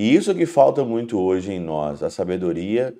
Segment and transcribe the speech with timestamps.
[0.00, 2.96] E isso que falta muito hoje em nós, a sabedoria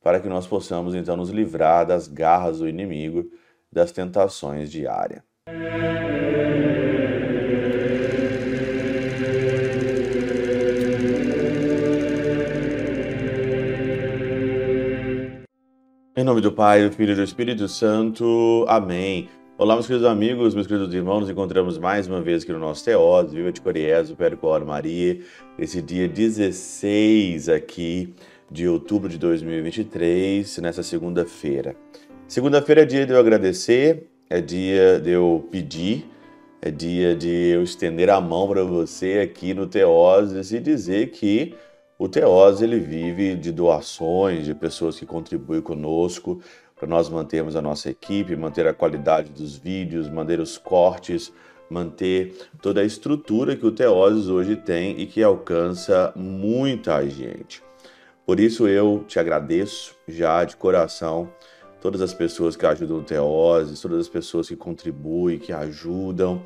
[0.00, 3.28] para que nós possamos então nos livrar das garras do inimigo,
[3.72, 5.20] das tentações diárias.
[16.16, 18.64] Em nome do Pai, do Filho e do Espírito Santo.
[18.68, 19.28] Amém.
[19.56, 22.84] Olá, meus queridos amigos, meus queridos irmãos, nos encontramos mais uma vez aqui no nosso
[22.84, 25.20] Teós, Viva de Coriezo, Percor Maria,
[25.56, 28.12] esse dia 16 aqui
[28.50, 31.76] de outubro de 2023, nessa segunda-feira.
[32.26, 36.04] Segunda-feira é dia de eu agradecer, é dia de eu pedir,
[36.60, 41.54] é dia de eu estender a mão para você aqui no Teós e dizer que
[41.96, 46.40] o Teós ele vive de doações, de pessoas que contribuem conosco
[46.76, 51.32] para nós mantermos a nossa equipe, manter a qualidade dos vídeos, manter os cortes,
[51.70, 57.62] manter toda a estrutura que o Teoses hoje tem e que alcança muita gente.
[58.26, 61.30] Por isso eu te agradeço já de coração
[61.80, 66.42] todas as pessoas que ajudam o Teoses, todas as pessoas que contribuem, que ajudam,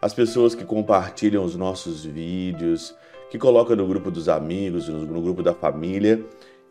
[0.00, 2.94] as pessoas que compartilham os nossos vídeos,
[3.30, 6.22] que coloca no grupo dos amigos, no grupo da família.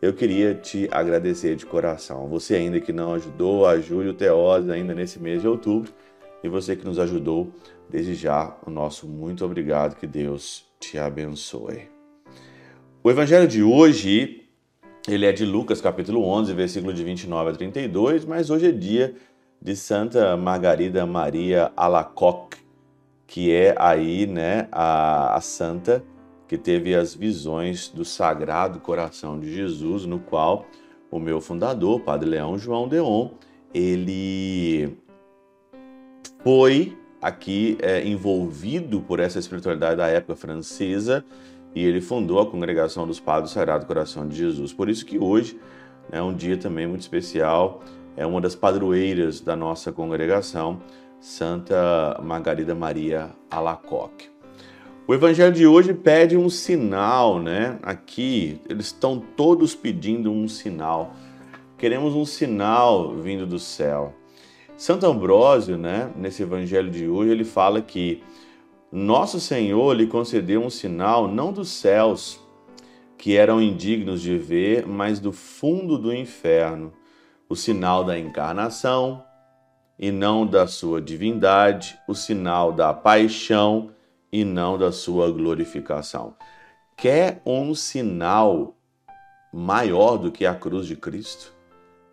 [0.02, 2.26] Eu queria te agradecer de coração.
[2.26, 5.92] Você ainda que não ajudou, ajude o Teose ainda nesse mês de outubro.
[6.42, 7.52] E você que nos ajudou,
[7.88, 9.94] desde já, o nosso muito obrigado.
[9.94, 11.88] Que Deus te abençoe.
[13.00, 14.42] O evangelho de hoje,
[15.06, 19.14] ele é de Lucas, capítulo 11, versículo de 29 a 32, mas hoje é dia
[19.60, 22.58] de Santa Margarida Maria Alacoque,
[23.24, 26.02] que é aí, né, a, a santa
[26.52, 30.66] que teve as visões do Sagrado Coração de Jesus, no qual
[31.10, 33.30] o meu fundador, Padre Leão João Deon,
[33.72, 34.94] ele
[36.44, 41.24] foi aqui é, envolvido por essa espiritualidade da época francesa
[41.74, 44.74] e ele fundou a congregação dos Padres do Sagrado Coração de Jesus.
[44.74, 45.58] Por isso que hoje
[46.10, 47.82] é um dia também muito especial,
[48.14, 50.82] é uma das padroeiras da nossa congregação,
[51.18, 54.41] Santa Margarida Maria Alacoque.
[55.04, 57.76] O evangelho de hoje pede um sinal, né?
[57.82, 61.16] Aqui eles estão todos pedindo um sinal.
[61.76, 64.14] Queremos um sinal vindo do céu.
[64.76, 68.22] Santo Ambrósio, né, nesse evangelho de hoje, ele fala que
[68.92, 72.38] nosso Senhor lhe concedeu um sinal não dos céus,
[73.18, 76.92] que eram indignos de ver, mas do fundo do inferno,
[77.48, 79.24] o sinal da encarnação
[79.98, 83.90] e não da sua divindade, o sinal da paixão
[84.32, 86.34] e não da sua glorificação.
[86.96, 88.74] Quer um sinal
[89.52, 91.52] maior do que a cruz de Cristo?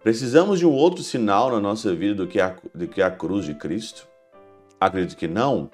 [0.04, 3.46] Precisamos de um outro sinal na nossa vida do que a, do que a cruz
[3.46, 4.08] de Cristo?
[4.80, 5.72] Acredito que não.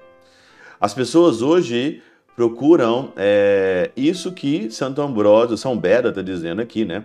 [0.80, 2.02] As pessoas hoje
[2.34, 7.04] procuram é, isso que Santo Ambrósio, São Beda está dizendo aqui, né?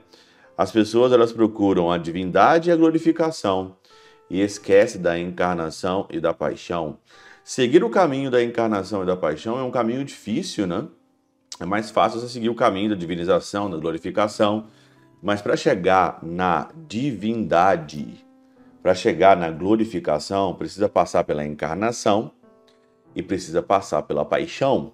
[0.57, 3.75] As pessoas elas procuram a divindade e a glorificação
[4.29, 6.97] e esquece da encarnação e da paixão.
[7.43, 10.87] Seguir o caminho da encarnação e da paixão é um caminho difícil, né?
[11.59, 14.67] É mais fácil você seguir o caminho da divinização, da glorificação,
[15.21, 18.25] mas para chegar na divindade,
[18.81, 22.31] para chegar na glorificação, precisa passar pela encarnação
[23.15, 24.93] e precisa passar pela paixão.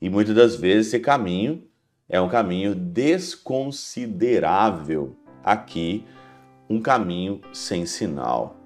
[0.00, 1.62] E muitas das vezes esse caminho
[2.08, 6.04] é um caminho desconsiderável, aqui
[6.68, 8.56] um caminho sem sinal.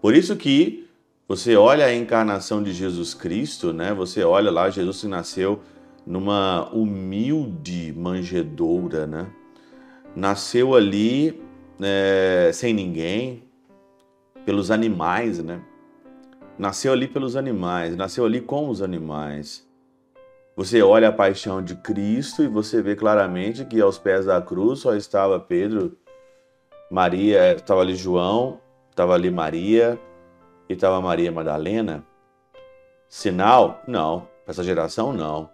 [0.00, 0.86] Por isso que
[1.34, 3.94] você olha a encarnação de Jesus Cristo, né?
[3.94, 5.60] Você olha lá, Jesus que nasceu
[6.06, 9.32] numa humilde manjedoura, né?
[10.14, 11.42] Nasceu ali
[11.80, 13.44] é, sem ninguém,
[14.44, 15.62] pelos animais, né?
[16.58, 19.66] Nasceu ali pelos animais, nasceu ali com os animais.
[20.54, 24.80] Você olha a paixão de Cristo e você vê claramente que aos pés da cruz
[24.80, 25.96] só estava Pedro,
[26.90, 28.60] Maria, estava ali João,
[28.90, 29.98] estava ali Maria,
[30.68, 32.04] e estava Maria Madalena?
[33.08, 33.82] Sinal?
[33.86, 34.28] Não.
[34.44, 35.50] Para essa geração, não.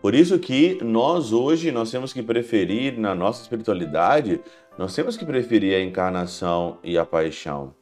[0.00, 4.40] Por isso que nós hoje nós temos que preferir na nossa espiritualidade,
[4.76, 7.72] nós temos que preferir a encarnação e a paixão.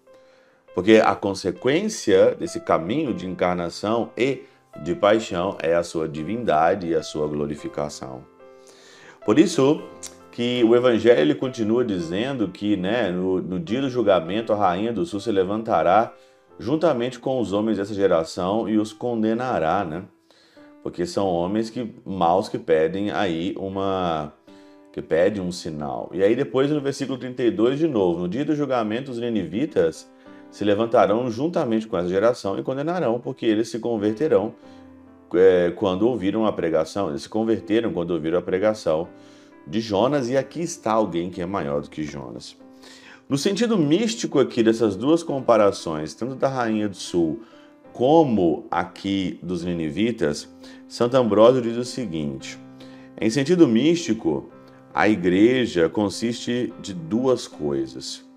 [0.75, 4.43] Porque a consequência desse caminho de encarnação e
[4.83, 8.23] de paixão é a sua divindade e a sua glorificação.
[9.25, 9.83] Por isso
[10.31, 15.05] que o Evangelho continua dizendo que né, no, no dia do julgamento a rainha do
[15.05, 16.13] sul se levantará
[16.61, 20.05] juntamente com os homens dessa geração e os condenará, né?
[20.83, 24.33] Porque são homens que maus que pedem aí uma
[24.93, 26.11] que pedem um sinal.
[26.13, 30.11] E aí depois no versículo 32 de novo, no dia do julgamento os ninivitas
[30.51, 34.55] se levantarão juntamente com essa geração e condenarão, porque eles se converterão
[35.35, 39.09] é, quando ouviram a pregação, eles se converteram quando ouviram a pregação
[39.67, 42.60] de Jonas, e aqui está alguém que é maior do que Jonas.
[43.31, 47.43] No sentido místico aqui dessas duas comparações, tanto da Rainha do Sul
[47.93, 50.49] como aqui dos ninivitas,
[50.89, 52.59] Santo Ambrósio diz o seguinte:
[53.21, 54.51] em sentido místico,
[54.93, 58.29] a igreja consiste de duas coisas.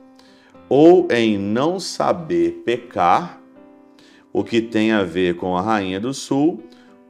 [0.70, 3.42] Ou em não saber pecar,
[4.32, 6.62] o que tem a ver com a Rainha do Sul,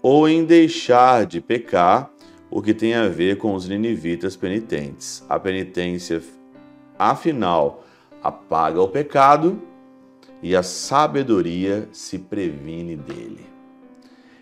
[0.02, 2.10] ou em deixar de pecar,
[2.50, 5.22] o que tem a ver com os ninivitas penitentes.
[5.28, 6.22] A penitência,
[6.98, 7.84] afinal,
[8.22, 9.62] apaga o pecado
[10.42, 13.46] e a sabedoria se previne dele.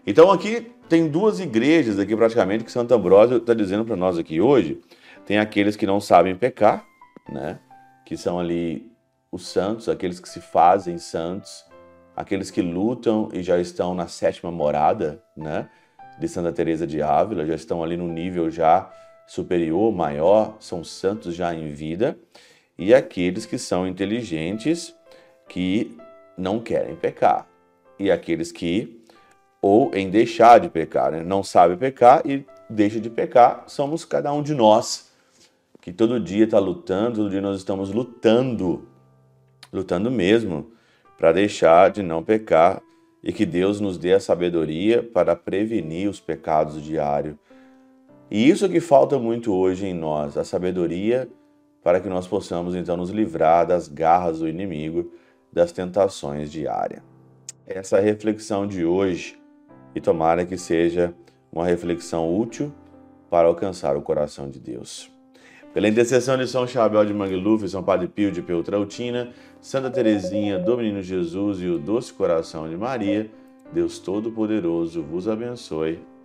[0.05, 4.41] Então aqui tem duas igrejas aqui praticamente que Santo Ambrósio está dizendo para nós aqui
[4.41, 4.81] hoje.
[5.25, 6.85] Tem aqueles que não sabem pecar,
[7.29, 7.59] né?
[8.05, 8.91] Que são ali
[9.31, 11.63] os santos, aqueles que se fazem santos,
[12.15, 15.69] aqueles que lutam e já estão na sétima morada, né,
[16.19, 18.91] de Santa Teresa de Ávila, já estão ali no nível já
[19.31, 22.19] superior, maior, são santos já em vida,
[22.77, 24.93] e aqueles que são inteligentes
[25.47, 25.97] que
[26.37, 27.47] não querem pecar,
[27.97, 29.01] e aqueles que
[29.61, 31.23] ou em deixar de pecar, né?
[31.23, 35.09] não sabe pecar e deixa de pecar, somos cada um de nós
[35.79, 38.85] que todo dia está lutando, todo dia nós estamos lutando,
[39.71, 40.73] lutando mesmo
[41.17, 42.81] para deixar de não pecar
[43.23, 47.37] e que Deus nos dê a sabedoria para prevenir os pecados diários.
[48.31, 51.29] E isso que falta muito hoje em nós, a sabedoria
[51.83, 55.11] para que nós possamos então nos livrar das garras do inimigo,
[55.51, 57.01] das tentações diárias.
[57.67, 59.37] Essa reflexão de hoje
[59.93, 61.13] e tomara que seja
[61.51, 62.71] uma reflexão útil
[63.29, 65.11] para alcançar o coração de Deus.
[65.73, 70.77] Pela intercessão de São Chabel de Mangluf, São Padre Pio de Peltrautina, Santa Teresinha do
[70.77, 73.29] Menino Jesus e o Doce Coração de Maria,
[73.73, 76.10] Deus Todo-Poderoso vos abençoe.